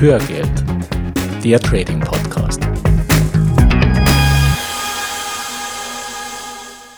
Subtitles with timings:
[0.00, 0.64] Hörgeld,
[1.42, 2.60] der Trading Podcast.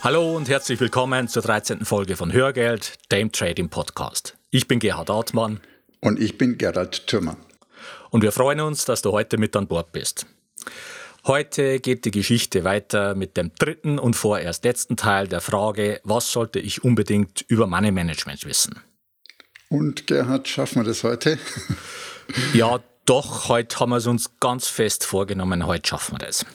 [0.03, 1.87] Hallo und herzlich willkommen zur 13.
[1.87, 4.37] Folge von Hörgeld, dem Trading Podcast.
[4.51, 5.61] Ich bin Gerhard Artmann.
[6.03, 7.39] Und ich bin Gerald Thürmer.
[8.11, 10.27] Und wir freuen uns, dass du heute mit an Bord bist.
[11.27, 16.31] Heute geht die Geschichte weiter mit dem dritten und vorerst letzten Teil der Frage, was
[16.31, 18.79] sollte ich unbedingt über Money Management wissen?
[19.71, 21.39] Und Gerhard, schaffen wir das heute?
[22.53, 26.47] Ja, doch, heute haben wir es uns ganz fest vorgenommen, heute schaffen wir das.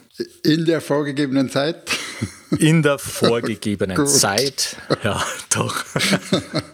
[0.44, 1.92] In der vorgegebenen Zeit?
[2.60, 5.24] In der vorgegebenen Zeit, ja,
[5.54, 5.84] doch.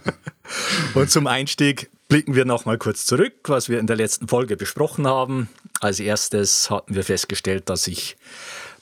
[0.94, 4.58] Und zum Einstieg blicken wir noch mal kurz zurück, was wir in der letzten Folge
[4.58, 5.48] besprochen haben.
[5.80, 8.18] Als erstes hatten wir festgestellt, dass sich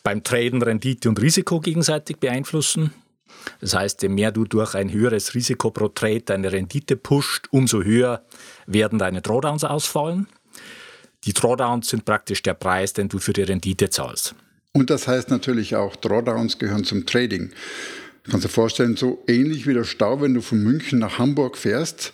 [0.03, 2.91] beim Traden Rendite und Risiko gegenseitig beeinflussen.
[3.61, 7.83] Das heißt, je mehr du durch ein höheres Risiko pro Trade deine Rendite pusht, umso
[7.83, 8.23] höher
[8.65, 10.27] werden deine Drawdowns ausfallen.
[11.25, 14.35] Die Drawdowns sind praktisch der Preis, den du für die Rendite zahlst.
[14.71, 17.51] Und das heißt natürlich auch, Drawdowns gehören zum Trading.
[18.23, 21.57] Du kannst dir vorstellen, so ähnlich wie der Stau, wenn du von München nach Hamburg
[21.57, 22.13] fährst.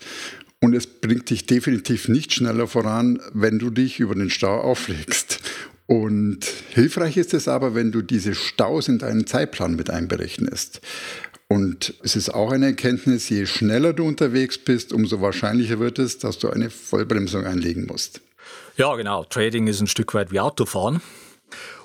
[0.62, 5.40] Und es bringt dich definitiv nicht schneller voran, wenn du dich über den Stau auflegst.
[5.88, 6.40] Und
[6.72, 10.82] hilfreich ist es aber, wenn du diese Staus in deinen Zeitplan mit einberechnest.
[11.48, 16.18] Und es ist auch eine Erkenntnis, je schneller du unterwegs bist, umso wahrscheinlicher wird es,
[16.18, 18.22] dass du eine Vollbremsung einlegen musst.
[18.78, 19.24] Ja, genau.
[19.24, 21.02] Trading ist ein Stück weit wie Autofahren.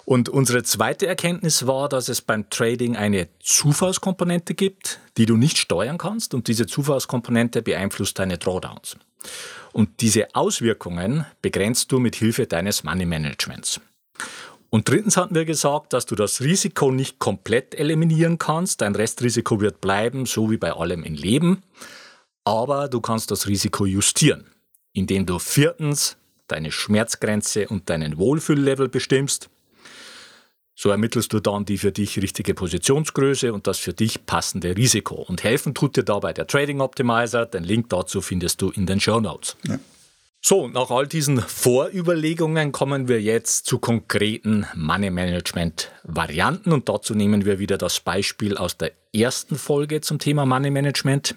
[0.04, 5.56] Und unsere zweite Erkenntnis war, dass es beim Trading eine Zufallskomponente gibt, die du nicht
[5.56, 6.34] steuern kannst.
[6.34, 8.96] Und diese Zufallskomponente beeinflusst deine Drawdowns.
[9.72, 13.80] Und diese Auswirkungen begrenzt du mit Hilfe deines Money Managements.
[14.68, 18.80] Und drittens hatten wir gesagt, dass du das Risiko nicht komplett eliminieren kannst.
[18.80, 21.62] Dein Restrisiko wird bleiben, so wie bei allem im Leben.
[22.44, 24.46] Aber du kannst das Risiko justieren,
[24.92, 26.16] indem du viertens
[26.50, 29.50] deine Schmerzgrenze und deinen Wohlfühllevel bestimmst.
[30.74, 35.16] So ermittelst du dann die für dich richtige Positionsgröße und das für dich passende Risiko.
[35.16, 37.44] Und helfen tut dir dabei der Trading Optimizer.
[37.44, 39.56] Den Link dazu findest du in den Show Notes.
[39.66, 39.78] Ja.
[40.42, 47.14] So, nach all diesen Vorüberlegungen kommen wir jetzt zu konkreten Money Management Varianten und dazu
[47.14, 51.34] nehmen wir wieder das Beispiel aus der ersten Folge zum Thema Money Management.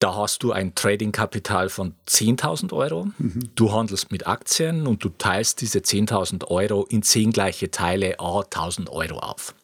[0.00, 3.08] Da hast du ein Trading-Kapital von 10.000 Euro.
[3.18, 3.50] Mhm.
[3.56, 8.40] Du handelst mit Aktien und du teilst diese 10.000 Euro in 10 gleiche Teile a
[8.40, 9.54] 1.000 Euro auf.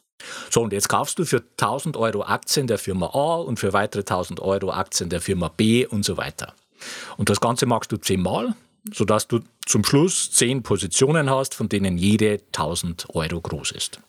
[0.50, 4.02] So, und jetzt kaufst du für 1.000 Euro Aktien der Firma A und für weitere
[4.02, 6.54] 1.000 Euro Aktien der Firma B und so weiter.
[7.16, 8.54] Und das Ganze machst du zehnmal,
[8.92, 14.00] sodass du zum Schluss zehn Positionen hast, von denen jede 1.000 Euro groß ist.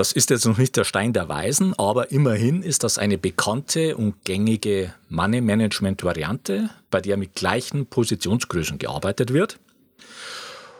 [0.00, 3.98] Das ist jetzt noch nicht der Stein der Weisen, aber immerhin ist das eine bekannte
[3.98, 9.58] und gängige Money Management Variante, bei der mit gleichen Positionsgrößen gearbeitet wird.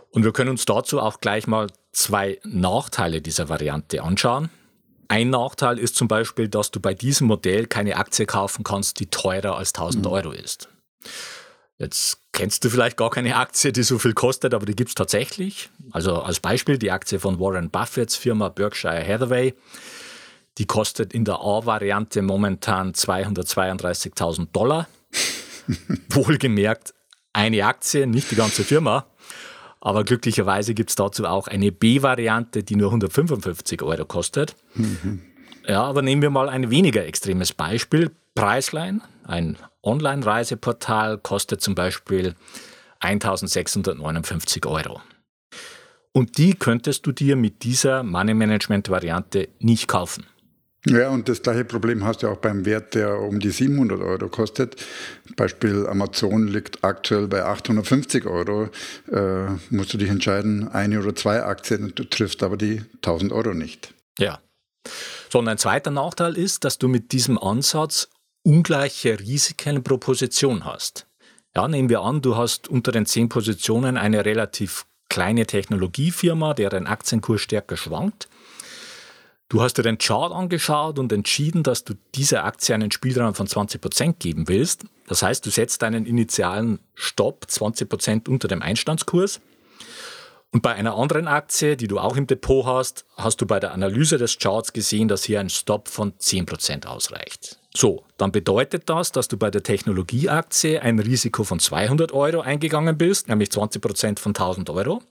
[0.08, 4.48] Und wir können uns dazu auch gleich mal zwei Nachteile dieser Variante anschauen.
[5.08, 9.10] Ein Nachteil ist zum Beispiel, dass du bei diesem Modell keine Aktie kaufen kannst, die
[9.10, 10.10] teurer als 1000 mhm.
[10.12, 10.70] Euro ist.
[11.80, 14.94] Jetzt kennst du vielleicht gar keine Aktie, die so viel kostet, aber die gibt es
[14.94, 15.70] tatsächlich.
[15.92, 19.54] Also als Beispiel die Aktie von Warren Buffetts Firma Berkshire Hathaway.
[20.58, 24.88] Die kostet in der A-Variante momentan 232.000 Dollar.
[26.10, 26.92] Wohlgemerkt
[27.32, 29.06] eine Aktie, nicht die ganze Firma.
[29.80, 34.54] Aber glücklicherweise gibt es dazu auch eine B-Variante, die nur 155 Euro kostet.
[34.74, 35.22] Mhm.
[35.66, 38.10] Ja, aber nehmen wir mal ein weniger extremes Beispiel.
[38.34, 42.34] Preisline, ein Online-Reiseportal kostet zum Beispiel
[43.00, 45.00] 1659 Euro.
[46.12, 50.26] Und die könntest du dir mit dieser Money Management Variante nicht kaufen.
[50.86, 54.28] Ja, und das gleiche Problem hast du auch beim Wert, der um die 700 Euro
[54.28, 54.76] kostet.
[55.36, 58.70] Beispiel Amazon liegt aktuell bei 850 Euro.
[59.12, 63.52] Äh, musst du dich entscheiden, eine oder zwei Aktien du triffst aber die 1000 Euro
[63.52, 63.92] nicht.
[64.18, 64.40] Ja.
[65.30, 68.08] So, und ein zweiter Nachteil ist, dass du mit diesem Ansatz
[68.42, 71.06] ungleiche Risiken pro Position hast.
[71.54, 76.86] Ja, nehmen wir an, du hast unter den zehn Positionen eine relativ kleine Technologiefirma, deren
[76.86, 78.28] Aktienkurs stärker schwankt.
[79.48, 83.48] Du hast dir den Chart angeschaut und entschieden, dass du dieser Aktie einen Spielraum von
[83.48, 84.84] 20% geben willst.
[85.08, 89.40] Das heißt, du setzt deinen initialen Stopp 20% unter dem Einstandskurs.
[90.52, 93.72] Und bei einer anderen Aktie, die du auch im Depot hast, hast du bei der
[93.72, 97.59] Analyse des Charts gesehen, dass hier ein Stopp von 10% ausreicht.
[97.74, 102.98] So, dann bedeutet das, dass du bei der Technologieaktie ein Risiko von 200 Euro eingegangen
[102.98, 105.02] bist, nämlich 20 Prozent von 1000 Euro.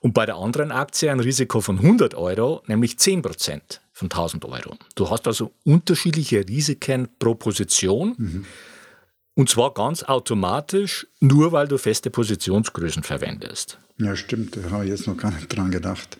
[0.00, 4.44] Und bei der anderen Aktie ein Risiko von 100 Euro, nämlich 10 Prozent von 1000
[4.44, 4.76] Euro.
[4.94, 8.14] Du hast also unterschiedliche Risiken pro Position.
[8.16, 8.44] Mhm.
[9.34, 13.78] Und zwar ganz automatisch, nur weil du feste Positionsgrößen verwendest.
[13.98, 16.18] Ja, stimmt, da habe ich jetzt noch gar nicht dran gedacht.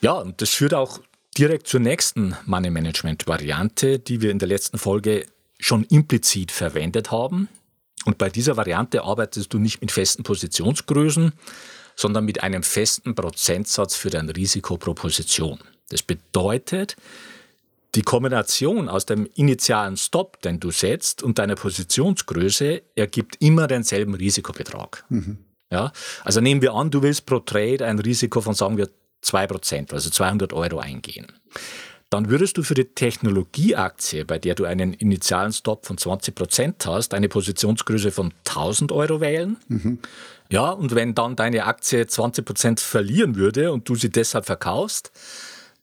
[0.00, 1.00] Ja, und das führt auch
[1.40, 5.24] direkt zur nächsten Money Management Variante, die wir in der letzten Folge
[5.58, 7.48] schon implizit verwendet haben.
[8.04, 11.32] Und bei dieser Variante arbeitest du nicht mit festen Positionsgrößen,
[11.96, 15.58] sondern mit einem festen Prozentsatz für dein Risiko pro Position.
[15.88, 16.96] Das bedeutet,
[17.94, 24.12] die Kombination aus dem initialen Stop, den du setzt, und deiner Positionsgröße ergibt immer denselben
[24.12, 25.04] Risikobetrag.
[25.08, 25.38] Mhm.
[25.70, 25.92] Ja?
[26.22, 28.90] Also nehmen wir an, du willst pro Trade ein Risiko von, sagen wir,
[29.24, 31.26] 2%, also 200 Euro eingehen.
[32.10, 37.14] Dann würdest du für die Technologieaktie, bei der du einen initialen Stop von 20% hast,
[37.14, 39.56] eine Positionsgröße von 1000 Euro wählen.
[39.68, 40.00] Mhm.
[40.50, 45.12] Ja, und wenn dann deine Aktie 20% verlieren würde und du sie deshalb verkaufst,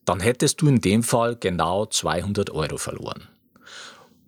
[0.04, 3.24] dann hättest du in dem Fall genau 200 Euro verloren.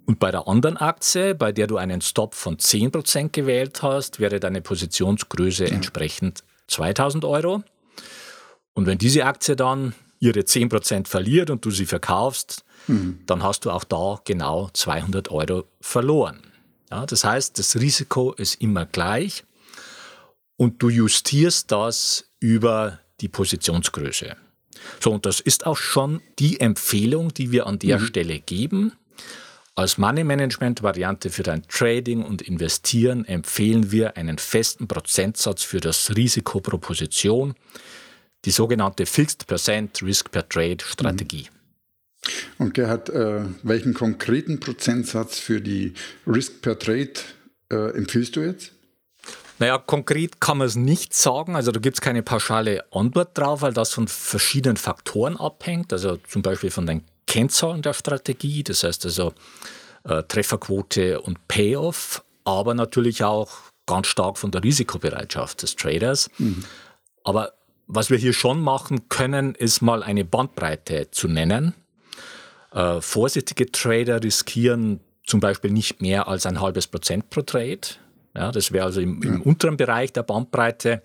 [0.06, 4.40] Und bei der anderen Aktie, bei der du einen Stop von 10% gewählt hast, wäre
[4.40, 5.72] deine Positionsgröße ja.
[5.72, 7.62] entsprechend 2000 Euro.
[8.80, 13.20] Und wenn diese Aktie dann ihre 10% verliert und du sie verkaufst, mhm.
[13.26, 16.40] dann hast du auch da genau 200 Euro verloren.
[16.90, 19.44] Ja, das heißt, das Risiko ist immer gleich
[20.56, 24.38] und du justierst das über die Positionsgröße.
[25.02, 28.06] So, und das ist auch schon die Empfehlung, die wir an der mhm.
[28.06, 28.94] Stelle geben.
[29.76, 35.82] Als Money Management Variante für dein Trading und Investieren empfehlen wir einen festen Prozentsatz für
[35.82, 37.56] das Risiko pro Position,
[38.46, 41.48] die sogenannte Fixed Percent Risk per Trade Strategie.
[41.52, 41.60] Mhm.
[42.58, 45.94] Und Gerhard, äh, welchen konkreten Prozentsatz für die
[46.28, 47.14] Risk per Trade
[47.72, 48.74] äh, empfiehlst du jetzt?
[49.60, 51.56] Naja, konkret kann man es nicht sagen.
[51.56, 55.92] Also da gibt es keine pauschale Antwort drauf, weil das von verschiedenen Faktoren abhängt.
[55.92, 59.34] Also zum Beispiel von den Kennzahlen der Strategie, das heißt also
[60.06, 63.50] äh, Trefferquote und Payoff, aber natürlich auch
[63.86, 66.30] ganz stark von der Risikobereitschaft des Traders.
[66.38, 66.64] Mhm.
[67.24, 67.54] Aber
[67.92, 71.74] was wir hier schon machen können, ist mal eine Bandbreite zu nennen.
[72.72, 77.80] Äh, vorsichtige Trader riskieren zum Beispiel nicht mehr als ein halbes Prozent pro Trade.
[78.36, 81.02] Ja, das wäre also im, im, unteren Bereich der Bandbreite.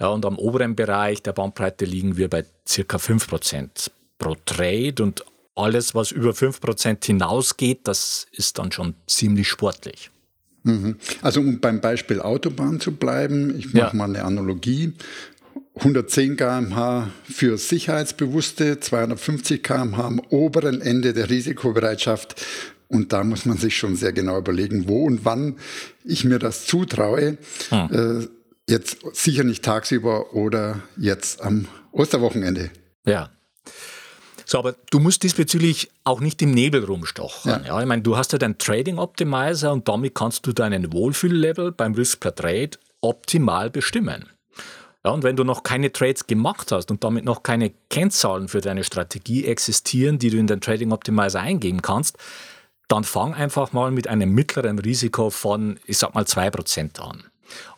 [0.00, 5.00] Ja, und am oberen Bereich der Bandbreite liegen wir bei circa 5% pro Trade.
[5.00, 5.24] Und
[5.54, 10.10] alles, was über 5% hinausgeht, das ist dann schon ziemlich sportlich.
[10.64, 10.96] Mhm.
[11.22, 13.92] Also um beim Beispiel Autobahn zu bleiben, ich mache ja.
[13.92, 14.94] mal eine Analogie.
[15.76, 22.40] 110 km/h für Sicherheitsbewusste, 250 km/h am oberen Ende der Risikobereitschaft.
[22.88, 25.56] Und da muss man sich schon sehr genau überlegen, wo und wann
[26.04, 27.38] ich mir das zutraue.
[27.70, 28.20] Hm.
[28.22, 28.28] Äh,
[28.68, 32.70] jetzt sicher nicht tagsüber oder jetzt am Osterwochenende.
[33.04, 33.30] Ja.
[34.46, 37.50] So, aber du musst diesbezüglich auch nicht im Nebel rumstochen.
[37.50, 37.62] Ja.
[37.66, 37.80] ja.
[37.80, 41.94] ich meine, du hast ja deinen Trading Optimizer und damit kannst du deinen Wohlfühllevel beim
[41.94, 42.70] Risk per Trade
[43.00, 44.26] optimal bestimmen.
[45.04, 48.62] Ja, und wenn du noch keine Trades gemacht hast und damit noch keine Kennzahlen für
[48.62, 52.16] deine Strategie existieren, die du in den Trading Optimizer eingeben kannst,
[52.88, 57.24] dann fang einfach mal mit einem mittleren Risiko von, ich sag mal, 2% an.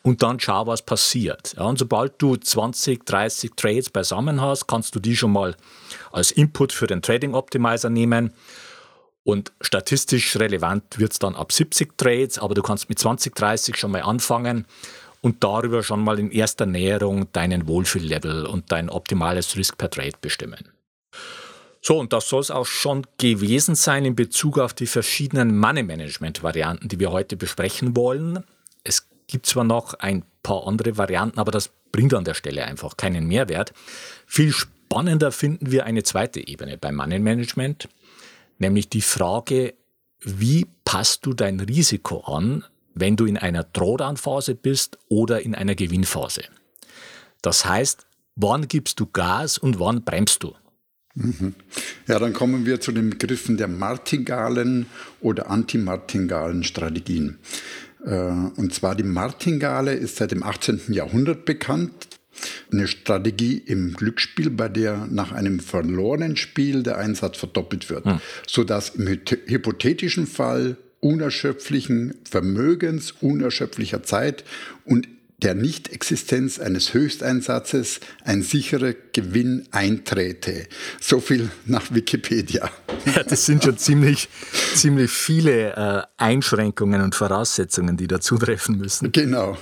[0.02, 1.54] Und dann schau, was passiert.
[1.56, 5.56] Ja, und sobald du 20, 30 Trades beisammen hast, kannst du die schon mal
[6.12, 8.32] als Input für den Trading Optimizer nehmen.
[9.24, 13.76] Und statistisch relevant wird es dann ab 70 Trades, aber du kannst mit 20, 30
[13.76, 14.66] schon mal anfangen
[15.26, 20.12] und darüber schon mal in erster Näherung deinen Wohlfühllevel und dein optimales Risk per Trade
[20.20, 20.68] bestimmen.
[21.82, 26.86] So, und das soll es auch schon gewesen sein in Bezug auf die verschiedenen Money-Management-Varianten,
[26.86, 28.44] die wir heute besprechen wollen.
[28.84, 32.96] Es gibt zwar noch ein paar andere Varianten, aber das bringt an der Stelle einfach
[32.96, 33.72] keinen Mehrwert.
[34.28, 37.88] Viel spannender finden wir eine zweite Ebene beim Money-Management,
[38.58, 39.74] nämlich die Frage,
[40.20, 42.64] wie passt du dein Risiko an,
[42.96, 46.44] wenn du in einer Drawdown-Phase bist oder in einer Gewinnphase.
[47.42, 50.54] Das heißt, wann gibst du Gas und wann bremst du?
[51.14, 51.54] Mhm.
[52.08, 54.86] Ja, dann kommen wir zu den Begriffen der martingalen
[55.20, 57.38] oder antimartingalen Strategien.
[58.04, 60.80] Äh, und zwar die Martingale ist seit dem 18.
[60.88, 62.08] Jahrhundert bekannt.
[62.70, 68.20] Eine Strategie im Glücksspiel, bei der nach einem verlorenen Spiel der Einsatz verdoppelt wird, hm.
[68.46, 74.44] sodass im hypothetischen Fall unerschöpflichen Vermögens, unerschöpflicher Zeit
[74.84, 75.08] und
[75.42, 80.66] der Nichtexistenz eines Höchsteinsatzes ein sicherer Gewinn einträte.
[80.98, 82.70] So viel nach Wikipedia.
[83.04, 84.28] Ja, das sind schon ziemlich,
[84.74, 89.12] ziemlich viele äh, Einschränkungen und Voraussetzungen, die da zutreffen müssen.
[89.12, 89.58] Genau.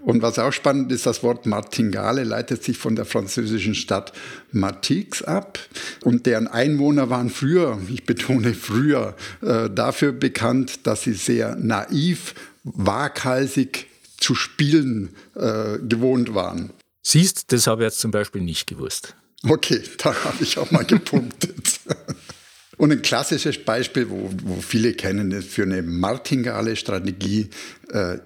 [0.00, 4.12] Und was auch spannend ist, das Wort Martingale leitet sich von der französischen Stadt
[4.50, 5.58] Matix ab.
[6.04, 12.34] Und deren Einwohner waren früher, ich betone früher, äh, dafür bekannt, dass sie sehr naiv,
[12.64, 13.86] waghalsig,
[14.18, 16.70] zu spielen äh, gewohnt waren.
[17.02, 19.14] Siehst, das habe ich jetzt zum Beispiel nicht gewusst.
[19.42, 21.80] Okay, da habe ich auch mal gepunktet.
[22.76, 27.50] Und ein klassisches Beispiel, wo, wo viele kennen, ist für eine Martingale-Strategie
[27.88, 28.18] äh,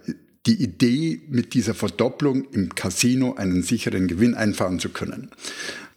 [0.47, 5.31] die Idee, mit dieser Verdopplung im Casino einen sicheren Gewinn einfahren zu können.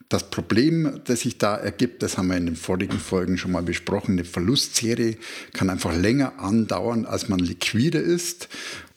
[0.08, 3.64] Das Problem, das sich da ergibt, das haben wir in den vorigen Folgen schon mal
[3.64, 5.18] besprochen, eine Verlustserie
[5.52, 8.48] kann einfach länger andauern, als man liquide ist.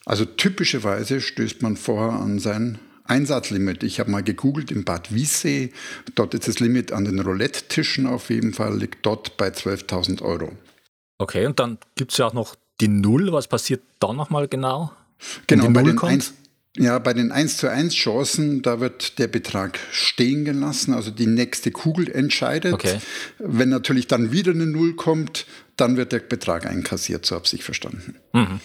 [0.09, 3.83] Also typischerweise stößt man vorher an sein Einsatzlimit.
[3.83, 5.71] Ich habe mal gegoogelt in Bad Wiessee.
[6.15, 10.53] Dort ist das Limit an den Roulette-Tischen auf jeden Fall, liegt dort bei 12.000 Euro.
[11.19, 13.33] Okay, und dann gibt es ja auch noch die Null.
[13.33, 14.93] Was passiert da nochmal genau?
[15.47, 16.33] Genau, bei den, 1,
[16.79, 20.95] ja, bei den 1 zu 1 Chancen, da wird der Betrag stehen gelassen.
[20.95, 22.73] Also die nächste Kugel entscheidet.
[22.73, 22.99] Okay.
[23.39, 25.45] Wenn natürlich dann wieder eine Null kommt,
[25.77, 28.17] dann wird der Betrag einkassiert, so habe ich verstanden.
[28.33, 28.61] Mhm.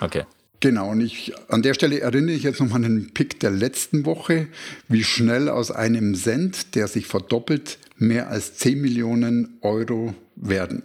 [0.00, 0.24] Okay.
[0.60, 4.04] Genau, und ich, an der Stelle erinnere ich jetzt nochmal an den Pick der letzten
[4.04, 4.48] Woche,
[4.88, 10.82] wie schnell aus einem Cent, der sich verdoppelt, mehr als 10 Millionen Euro werden.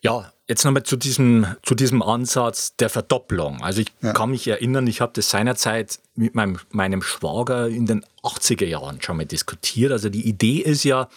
[0.00, 3.62] Ja, jetzt nochmal zu diesem, zu diesem Ansatz der Verdopplung.
[3.62, 4.12] Also ich ja.
[4.12, 9.00] kann mich erinnern, ich habe das seinerzeit mit meinem, meinem Schwager in den 80er Jahren
[9.00, 9.92] schon mal diskutiert.
[9.92, 11.08] Also die Idee ist ja,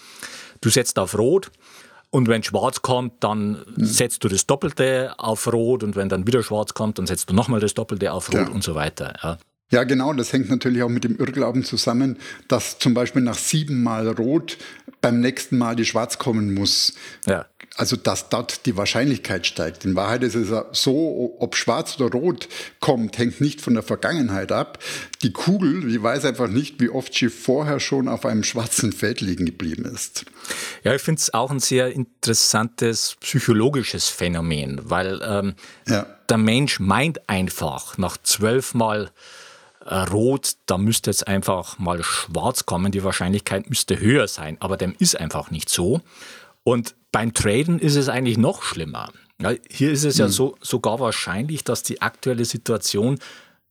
[0.62, 1.52] du setzt auf Rot,
[2.10, 3.86] und wenn schwarz kommt, dann mhm.
[3.86, 7.34] setzt du das Doppelte auf Rot und wenn dann wieder schwarz kommt, dann setzt du
[7.34, 8.50] nochmal das Doppelte auf Rot ja.
[8.50, 9.14] und so weiter.
[9.22, 9.38] Ja.
[9.70, 14.08] Ja, genau, das hängt natürlich auch mit dem Irrglauben zusammen, dass zum Beispiel nach siebenmal
[14.08, 14.58] Rot
[15.02, 16.94] beim nächsten Mal die Schwarz kommen muss.
[17.26, 17.46] Ja.
[17.76, 19.84] Also, dass dort die Wahrscheinlichkeit steigt.
[19.84, 22.48] In Wahrheit ist es so, ob schwarz oder rot
[22.80, 24.80] kommt, hängt nicht von der Vergangenheit ab.
[25.22, 29.20] Die Kugel, die weiß einfach nicht, wie oft sie vorher schon auf einem schwarzen Feld
[29.20, 30.26] liegen geblieben ist.
[30.84, 35.54] Ja, ich finde es auch ein sehr interessantes psychologisches Phänomen, weil ähm,
[35.88, 36.08] ja.
[36.30, 39.10] der Mensch meint einfach nach zwölfmal äh,
[39.88, 42.92] rot, da müsste jetzt einfach mal schwarz kommen.
[42.92, 46.02] Die Wahrscheinlichkeit müsste höher sein, aber dem ist einfach nicht so.
[46.64, 49.10] Und beim Traden ist es eigentlich noch schlimmer.
[49.40, 53.20] Ja, hier ist es ja so, sogar wahrscheinlich, dass die aktuelle Situation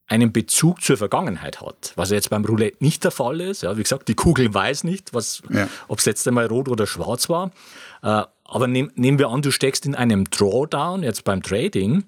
[0.07, 3.63] einen Bezug zur Vergangenheit hat, was jetzt beim Roulette nicht der Fall ist.
[3.63, 5.11] Ja, wie gesagt, die Kugel weiß nicht,
[5.49, 5.67] ja.
[5.89, 7.51] ob es letzte Mal rot oder schwarz war.
[8.47, 12.05] Aber nehm, nehmen wir an, du steckst in einem Drawdown jetzt beim Trading.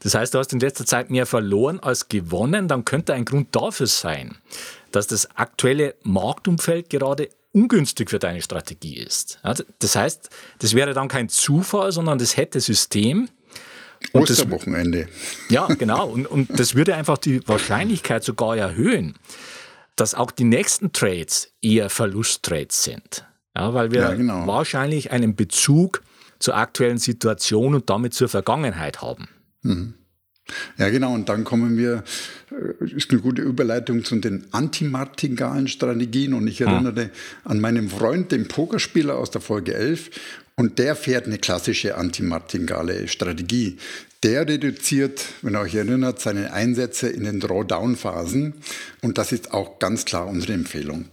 [0.00, 2.68] Das heißt, du hast in letzter Zeit mehr verloren als gewonnen.
[2.68, 4.36] Dann könnte ein Grund dafür sein,
[4.90, 9.40] dass das aktuelle Marktumfeld gerade ungünstig für deine Strategie ist.
[9.78, 13.28] Das heißt, das wäre dann kein Zufall, sondern das hätte System.
[14.12, 15.06] Und Osterwochenende.
[15.06, 16.08] Das, ja, genau.
[16.08, 19.14] Und, und das würde einfach die Wahrscheinlichkeit sogar erhöhen,
[19.96, 23.24] dass auch die nächsten Trades eher Verlusttrades sind.
[23.56, 24.46] Ja, weil wir ja, genau.
[24.46, 26.02] wahrscheinlich einen Bezug
[26.38, 29.28] zur aktuellen Situation und damit zur Vergangenheit haben.
[29.62, 29.94] Mhm.
[30.76, 31.14] Ja, genau.
[31.14, 32.02] Und dann kommen wir,
[32.50, 36.34] äh, ist eine gute Überleitung zu den antimartingalen Strategien.
[36.34, 37.10] Und ich erinnere
[37.44, 40.10] an meinen Freund, den Pokerspieler aus der Folge 11.
[40.56, 43.78] Und der fährt eine klassische antimartingale Strategie.
[44.22, 48.54] Der reduziert, wenn ihr euch erinnert, seine Einsätze in den Drawdown-Phasen.
[49.00, 51.06] Und das ist auch ganz klar unsere Empfehlung.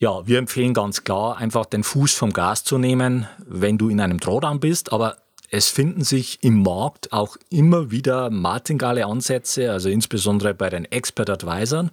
[0.00, 4.00] Ja, wir empfehlen ganz klar, einfach den Fuß vom Gas zu nehmen, wenn du in
[4.00, 4.92] einem Drawdown bist.
[4.92, 5.16] Aber
[5.50, 11.90] es finden sich im Markt auch immer wieder Martingale-Ansätze, also insbesondere bei den Expert Advisern,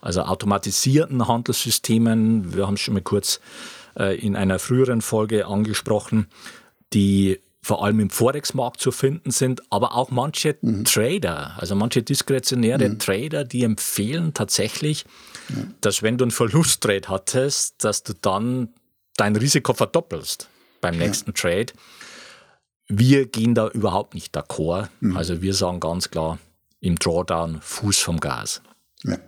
[0.00, 2.54] also automatisierten Handelssystemen.
[2.54, 3.40] Wir haben es schon mal kurz
[3.98, 6.28] äh, in einer früheren Folge angesprochen,
[6.92, 10.84] die vor allem im Forex-Markt zu finden sind, aber auch manche mhm.
[10.84, 13.00] Trader, also manche diskretionäre mhm.
[13.00, 15.04] Trader, die empfehlen tatsächlich,
[15.48, 15.64] ja.
[15.80, 18.68] dass wenn du einen Verlusttrade hattest, dass du dann
[19.16, 20.48] dein Risiko verdoppelst
[20.80, 21.34] beim nächsten ja.
[21.34, 21.72] Trade.
[22.88, 24.88] Wir gehen da überhaupt nicht d'accord.
[25.00, 25.16] Mhm.
[25.16, 26.38] Also wir sagen ganz klar,
[26.80, 28.62] im Drawdown Fuß vom Gas.
[29.02, 29.18] Ja.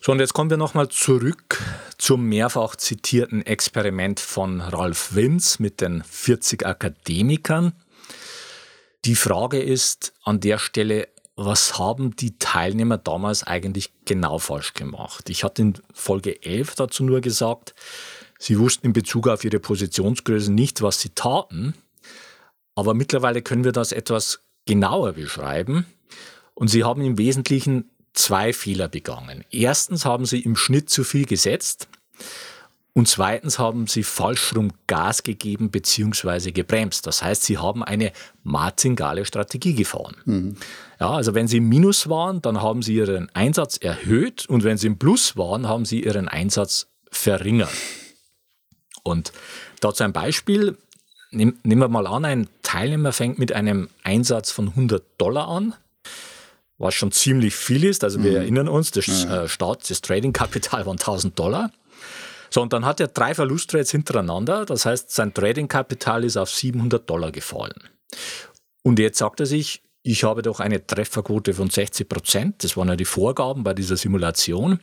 [0.00, 1.60] So, und jetzt kommen wir nochmal zurück
[1.98, 7.72] zum mehrfach zitierten Experiment von Ralf Winz mit den 40 Akademikern.
[9.04, 11.08] Die Frage ist an der Stelle,
[11.38, 15.30] was haben die Teilnehmer damals eigentlich genau falsch gemacht?
[15.30, 17.76] Ich hatte in Folge 11 dazu nur gesagt,
[18.40, 21.74] sie wussten in Bezug auf ihre Positionsgröße nicht, was sie taten.
[22.74, 25.86] Aber mittlerweile können wir das etwas genauer beschreiben.
[26.54, 29.44] Und sie haben im Wesentlichen zwei Fehler begangen.
[29.52, 31.88] Erstens haben sie im Schnitt zu viel gesetzt
[32.98, 36.50] und zweitens haben sie falsch rum Gas gegeben bzw.
[36.50, 37.06] gebremst.
[37.06, 38.10] Das heißt, sie haben eine
[38.42, 40.16] martingale Strategie gefahren.
[40.24, 40.56] Mhm.
[40.98, 44.78] Ja, also wenn sie im Minus waren, dann haben sie ihren Einsatz erhöht und wenn
[44.78, 47.70] sie im Plus waren, haben sie ihren Einsatz verringert.
[49.04, 49.30] Und
[49.78, 50.76] dazu ein Beispiel.
[51.30, 55.72] Nehmen wir mal an, ein Teilnehmer fängt mit einem Einsatz von 100 Dollar an,
[56.78, 58.02] was schon ziemlich viel ist.
[58.02, 58.36] Also wir mhm.
[58.38, 59.44] erinnern uns, das ja.
[59.44, 61.70] Äh, Start, das Trading-Kapital waren 1000 Dollar.
[62.50, 64.64] So, und dann hat er drei Verlusttrades hintereinander.
[64.64, 67.88] Das heißt, sein Trading-Kapital ist auf 700 Dollar gefallen.
[68.82, 72.64] Und jetzt sagt er sich, ich habe doch eine Trefferquote von 60 Prozent.
[72.64, 74.80] Das waren ja die Vorgaben bei dieser Simulation.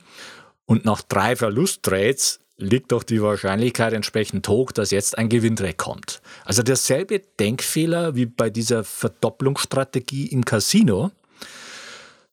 [0.65, 6.21] Und nach drei Verlusttrades liegt doch die Wahrscheinlichkeit entsprechend hoch, dass jetzt ein Gewinntrade kommt.
[6.45, 11.11] Also derselbe Denkfehler wie bei dieser Verdopplungsstrategie im Casino.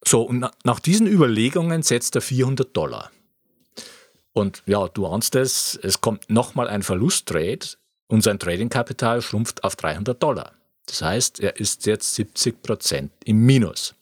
[0.05, 3.11] So, und nach diesen Überlegungen setzt er 400 Dollar.
[4.33, 7.67] Und ja, du ahnst es, es kommt nochmal ein Verlusttrade
[8.07, 10.53] und sein Tradingkapital schrumpft auf 300 Dollar.
[10.87, 13.95] Das heißt, er ist jetzt 70 Prozent im Minus.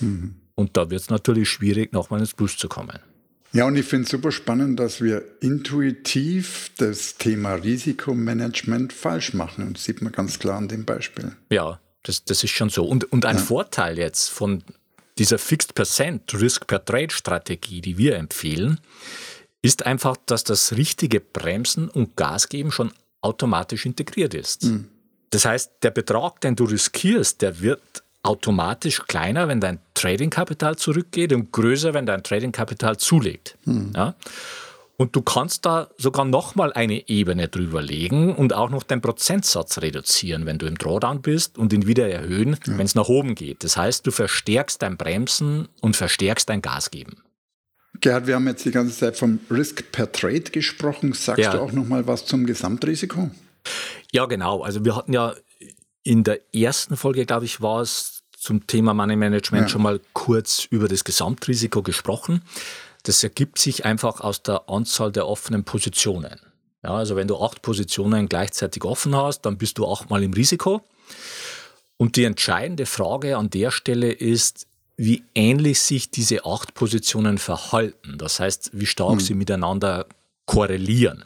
[0.00, 0.36] Mhm.
[0.54, 2.98] Und da wird es natürlich schwierig, nochmal ins Plus zu kommen.
[3.52, 9.66] Ja, und ich finde es super spannend, dass wir intuitiv das Thema Risikomanagement falsch machen.
[9.66, 11.32] Und das sieht man ganz klar an dem Beispiel.
[11.50, 12.84] Ja, das, das ist schon so.
[12.84, 13.42] Und, und ein ja.
[13.42, 14.62] Vorteil jetzt von
[15.16, 18.80] dieser Fixed Percent Risk per Trade Strategie, die wir empfehlen,
[19.62, 24.64] ist einfach, dass das richtige Bremsen und Gas geben schon automatisch integriert ist.
[24.64, 24.88] Mhm.
[25.30, 27.82] Das heißt, der Betrag, den du riskierst, der wird
[28.22, 33.56] automatisch kleiner, wenn dein Trading-Kapital zurückgeht und größer, wenn dein Trading-Kapital zulegt.
[33.64, 33.92] Mhm.
[33.94, 34.14] Ja?
[34.96, 39.78] Und du kannst da sogar nochmal eine Ebene drüber legen und auch noch den Prozentsatz
[39.78, 42.78] reduzieren, wenn du im Drawdown bist und ihn wieder erhöhen, ja.
[42.78, 43.62] wenn es nach oben geht.
[43.62, 47.22] Das heißt, du verstärkst dein Bremsen und verstärkst dein Gas geben.
[48.00, 51.12] Gerhard, wir haben jetzt die ganze Zeit vom Risk per Trade gesprochen.
[51.12, 51.52] Sagst ja.
[51.52, 53.30] du auch noch mal was zum Gesamtrisiko?
[54.12, 54.62] Ja, genau.
[54.62, 55.34] Also wir hatten ja
[56.02, 59.68] in der ersten Folge, glaube ich, war es zum Thema Money Management ja.
[59.68, 62.42] schon mal kurz über das Gesamtrisiko gesprochen.
[63.02, 66.40] Das ergibt sich einfach aus der Anzahl der offenen Positionen.
[66.84, 70.82] Ja, also wenn du acht Positionen gleichzeitig offen hast, dann bist du achtmal im Risiko.
[71.96, 74.67] Und die entscheidende Frage an der Stelle ist,
[74.98, 78.18] wie ähnlich sich diese acht Positionen verhalten.
[78.18, 79.20] Das heißt, wie stark mhm.
[79.20, 80.06] sie miteinander
[80.44, 81.24] korrelieren.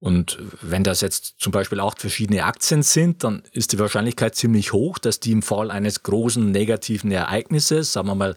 [0.00, 4.72] Und wenn das jetzt zum Beispiel acht verschiedene Aktien sind, dann ist die Wahrscheinlichkeit ziemlich
[4.72, 8.36] hoch, dass die im Fall eines großen negativen Ereignisses, sagen wir mal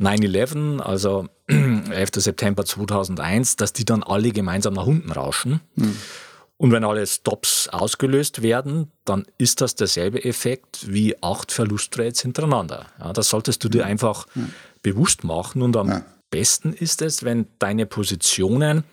[0.00, 2.10] 9-11, also 11.
[2.16, 5.60] September 2001, dass die dann alle gemeinsam nach unten rauschen.
[5.74, 5.96] Mhm.
[6.62, 12.86] Und wenn alle Stops ausgelöst werden, dann ist das derselbe Effekt wie acht Verlusttrades hintereinander.
[13.00, 14.42] Ja, das solltest du dir einfach ja.
[14.80, 15.60] bewusst machen.
[15.62, 16.04] Und am ja.
[16.30, 18.84] besten ist es, wenn deine Positionen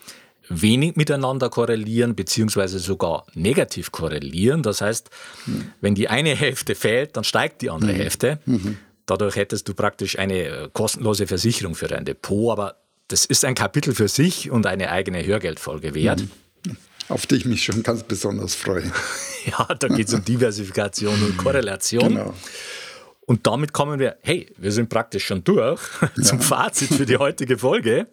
[0.48, 4.64] wenig miteinander korrelieren, beziehungsweise sogar negativ korrelieren.
[4.64, 5.12] Das heißt,
[5.46, 5.72] mhm.
[5.80, 7.98] wenn die eine Hälfte fällt, dann steigt die andere mhm.
[7.98, 8.40] Hälfte.
[8.48, 8.80] Mhm.
[9.06, 12.52] Dadurch hättest du praktisch eine äh, kostenlose Versicherung für dein Depot.
[12.52, 12.78] Aber
[13.10, 16.24] das ist ein Kapitel für sich und eine eigene Hörgeldfolge wert.
[17.10, 18.92] Auf die ich mich schon ganz besonders freue.
[19.46, 22.10] ja, da geht es um Diversifikation und Korrelation.
[22.10, 22.34] Genau.
[23.26, 25.82] Und damit kommen wir, hey, wir sind praktisch schon durch
[26.22, 26.44] zum ja.
[26.44, 28.08] Fazit für die heutige Folge.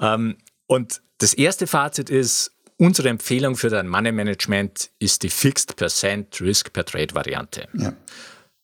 [0.00, 5.76] Ähm, und das erste Fazit ist, unsere Empfehlung für dein Money Management ist die Fixed
[5.76, 7.68] Percent Risk per Trade Variante.
[7.74, 7.92] Ja.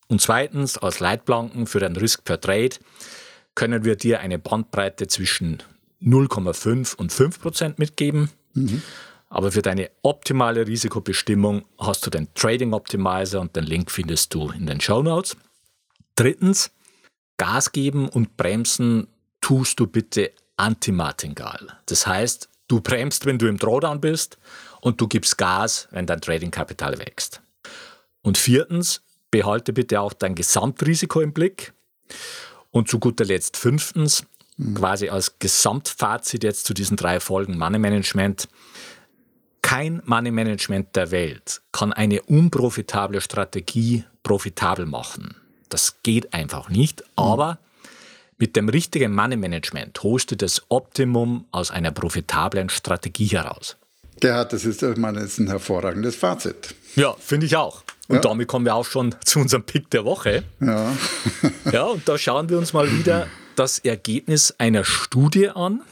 [0.08, 2.76] Und zweitens, als Leitplanken für dein Risk per Trade
[3.54, 5.62] können wir dir eine Bandbreite zwischen
[6.02, 8.30] 0,5 und 5 Prozent mitgeben.
[8.54, 8.82] Mhm.
[9.30, 14.50] Aber für deine optimale Risikobestimmung hast du den Trading Optimizer und den Link findest du
[14.50, 15.36] in den Show Notes.
[16.16, 16.70] Drittens,
[17.36, 19.06] Gas geben und bremsen
[19.40, 21.78] tust du bitte antimartingal.
[21.86, 24.38] Das heißt, du bremst, wenn du im Drawdown bist
[24.80, 27.40] und du gibst Gas, wenn dein Trading-Kapital wächst.
[28.22, 31.72] Und viertens, behalte bitte auch dein Gesamtrisiko im Blick.
[32.70, 34.24] Und zu guter Letzt fünftens,
[34.56, 34.74] mhm.
[34.74, 38.48] quasi als Gesamtfazit jetzt zu diesen drei Folgen Money Management,
[39.68, 45.36] kein Money Management der Welt kann eine unprofitable Strategie profitabel machen.
[45.68, 47.58] Das geht einfach nicht, aber
[48.38, 53.76] mit dem richtigen Money Management holst du das Optimum aus einer profitablen Strategie heraus.
[54.20, 56.74] Gerhard, das ist, ich meine, das ist ein hervorragendes Fazit.
[56.96, 57.82] Ja, finde ich auch.
[58.08, 58.20] Und ja.
[58.22, 60.44] damit kommen wir auch schon zu unserem Pick der Woche.
[60.60, 60.96] Ja.
[61.70, 65.82] ja, und da schauen wir uns mal wieder das Ergebnis einer Studie an.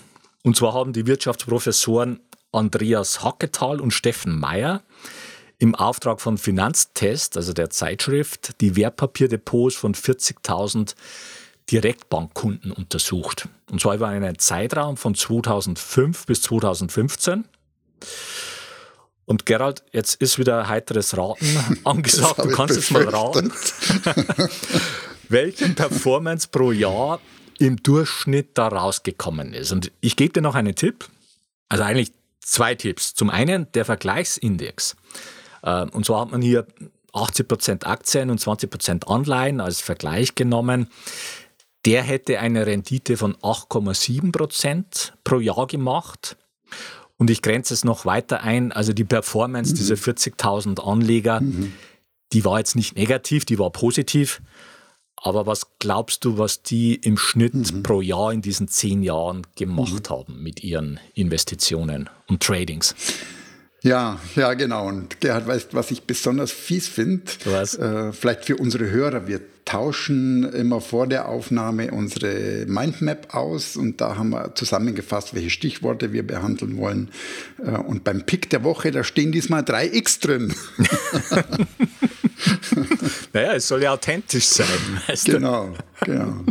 [0.43, 2.21] Und zwar haben die Wirtschaftsprofessoren
[2.57, 4.83] Andreas Hacketal und Steffen Meyer
[5.59, 10.95] im Auftrag von Finanztest, also der Zeitschrift, die Wertpapierdepots von 40.000
[11.71, 13.49] Direktbankkunden untersucht.
[13.71, 17.45] Und zwar über einen Zeitraum von 2005 bis 2015.
[19.25, 22.39] Und Gerald, jetzt ist wieder heiteres Raten angesagt.
[22.39, 23.53] Du kannst es mal raten.
[25.29, 27.21] Welche Performance pro Jahr
[27.59, 29.73] im Durchschnitt da rausgekommen ist.
[29.73, 31.09] Und ich gebe dir noch einen Tipp.
[31.69, 32.13] Also eigentlich
[32.47, 33.15] zwei Tipps.
[33.15, 34.97] Zum einen der Vergleichsindex.
[35.63, 36.67] Äh, und zwar hat man hier
[37.13, 40.89] 80% Aktien und 20% Anleihen als Vergleich genommen.
[41.85, 46.37] Der hätte eine Rendite von 8,7% pro Jahr gemacht.
[47.17, 48.73] Und ich grenze es noch weiter ein.
[48.73, 49.77] Also die Performance mhm.
[49.77, 51.73] dieser 40.000 Anleger, mhm.
[52.33, 54.43] die war jetzt nicht negativ, die war positiv.
[55.17, 57.83] Aber was glaubst du, was die im Schnitt mhm.
[57.83, 60.15] pro Jahr in diesen zehn Jahren gemacht mhm.
[60.15, 62.95] haben mit ihren Investitionen und Tradings?
[63.83, 64.89] Ja, ja, genau.
[64.89, 67.25] Und Gerhard, weißt was ich besonders fies finde?
[67.47, 69.29] Äh, vielleicht für unsere Hörer.
[69.29, 75.51] Wir tauschen immer vor der Aufnahme unsere Mindmap aus und da haben wir zusammengefasst, welche
[75.51, 77.11] Stichworte wir behandeln wollen.
[77.65, 80.55] Äh, und beim Pick der Woche, da stehen diesmal drei X drin.
[83.33, 84.67] naja, es soll ja authentisch sein.
[85.07, 85.33] Weißt du?
[85.33, 86.45] Genau, genau.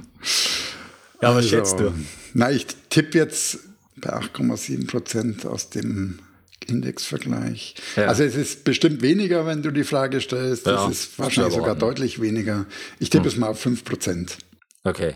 [1.22, 1.94] Ja, was also, schätzt du?
[2.34, 3.60] Na, ich tippe jetzt
[3.96, 6.20] bei 8,7 Prozent aus dem
[6.68, 7.76] Indexvergleich.
[7.96, 8.08] Ja.
[8.08, 10.66] Also es ist bestimmt weniger, wenn du die Frage stellst.
[10.66, 12.66] Ja, es ist wahrscheinlich sogar deutlich weniger.
[13.00, 13.32] Ich tippe hm.
[13.32, 14.38] es mal auf 5 Prozent.
[14.84, 15.16] Okay.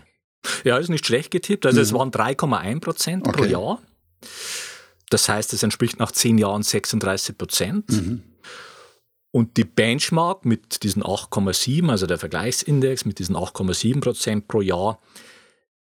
[0.64, 1.66] Ja, ist nicht schlecht getippt.
[1.66, 1.84] Also mhm.
[1.84, 3.38] es waren 3,1 Prozent okay.
[3.38, 3.82] pro Jahr.
[5.10, 7.90] Das heißt, es entspricht nach 10 Jahren 36 Prozent.
[7.90, 8.24] Mhm.
[9.32, 15.00] Und die Benchmark mit diesen 8,7, also der Vergleichsindex mit diesen 8,7 Prozent pro Jahr,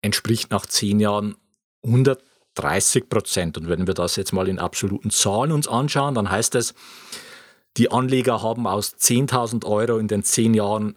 [0.02, 1.36] entspricht nach 10 Jahren
[1.84, 2.24] 100
[2.56, 3.58] 30 Prozent.
[3.58, 6.74] Und wenn wir das jetzt mal in absoluten Zahlen uns anschauen, dann heißt es,
[7.78, 10.96] die Anleger haben aus 10.000 Euro in den 10 Jahren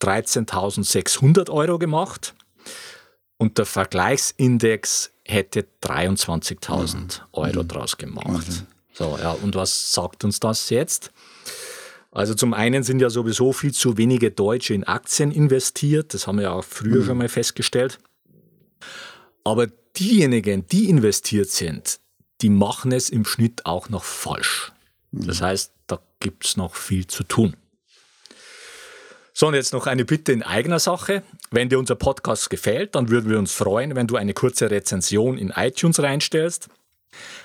[0.00, 2.34] 13.600 Euro gemacht
[3.38, 7.08] und der Vergleichsindex hätte 23.000 mhm.
[7.32, 8.48] Euro draus gemacht.
[8.48, 8.66] Mhm.
[8.92, 11.12] So, ja, und was sagt uns das jetzt?
[12.12, 16.36] Also zum einen sind ja sowieso viel zu wenige Deutsche in Aktien investiert, das haben
[16.36, 17.06] wir ja auch früher mhm.
[17.06, 17.98] schon mal festgestellt.
[19.44, 22.00] Aber diejenigen, die investiert sind,
[22.42, 24.72] die machen es im Schnitt auch noch falsch.
[25.10, 25.44] Das mhm.
[25.44, 27.56] heißt, da gibt es noch viel zu tun.
[29.34, 31.22] So, und jetzt noch eine Bitte in eigener Sache.
[31.50, 35.38] Wenn dir unser Podcast gefällt, dann würden wir uns freuen, wenn du eine kurze Rezension
[35.38, 36.68] in iTunes reinstellst.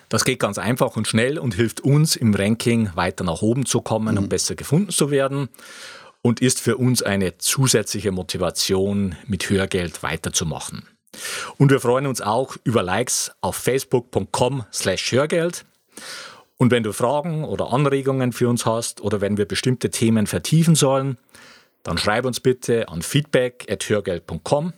[0.09, 3.81] Das geht ganz einfach und schnell und hilft uns im Ranking weiter nach oben zu
[3.81, 4.23] kommen mhm.
[4.23, 5.49] und besser gefunden zu werden
[6.21, 10.87] und ist für uns eine zusätzliche Motivation, mit Hörgeld weiterzumachen.
[11.57, 15.65] Und wir freuen uns auch über Likes auf facebook.com slash Hörgeld.
[16.57, 20.75] Und wenn du Fragen oder Anregungen für uns hast oder wenn wir bestimmte Themen vertiefen
[20.75, 21.17] sollen,
[21.83, 24.73] dann schreib uns bitte an feedback.hörgeld.com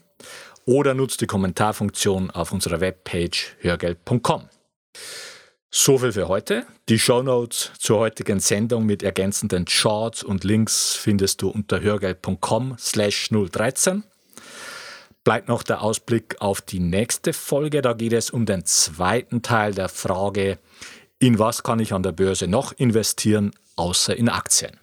[0.65, 4.49] oder nutzt die Kommentarfunktion auf unserer Webpage hörgeld.com.
[5.71, 6.65] So viel für heute.
[6.89, 13.29] Die Shownotes zur heutigen Sendung mit ergänzenden Charts und Links findest du unter hörgeld.com slash
[13.29, 14.03] 013
[15.29, 17.83] bleibt noch der Ausblick auf die nächste Folge.
[17.83, 20.57] Da geht es um den zweiten Teil der Frage,
[21.19, 24.79] in was kann ich an der Börse noch investieren, außer in Aktien.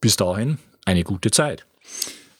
[0.00, 1.67] Bis dahin eine gute Zeit.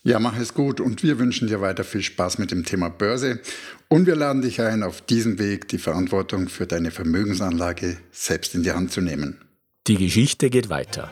[0.04, 3.40] Ja, mach es gut und wir wünschen dir weiter viel Spaß mit dem Thema Börse
[3.88, 8.62] und wir laden dich ein, auf diesem Weg die Verantwortung für deine Vermögensanlage selbst in
[8.62, 9.38] die Hand zu nehmen.
[9.86, 11.10] Die Geschichte geht weiter.